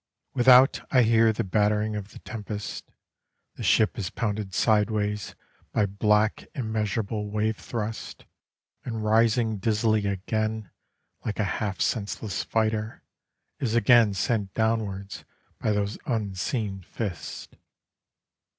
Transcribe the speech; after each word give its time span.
Without 0.33 0.81
I 0.89 1.03
hear 1.03 1.31
the 1.31 1.43
battering 1.43 1.95
of 1.95 2.09
the 2.09 2.17
tempest, 2.17 2.91
The 3.53 3.61
ship 3.61 3.99
is 3.99 4.09
pounded 4.09 4.51
sideways 4.51 5.35
by 5.73 5.85
black 5.85 6.47
immeasurable 6.55 7.29
wave 7.29 7.57
thrusts, 7.57 8.25
And 8.83 9.05
rising 9.05 9.57
dizzily 9.59 10.07
again, 10.07 10.71
like 11.23 11.37
a 11.39 11.43
half 11.43 11.81
senseless 11.81 12.43
fighter, 12.43 13.03
Is 13.59 13.75
again 13.75 14.15
sent 14.15 14.55
downwards, 14.55 15.23
by 15.59 15.71
those 15.71 15.99
unseen 16.07 16.81
fists. 16.81 17.49